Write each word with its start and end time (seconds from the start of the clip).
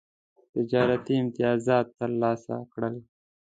تجارتي 0.53 1.13
امتیازات 1.23 1.87
ترلاسه 1.99 2.55
کړل. 2.71 2.95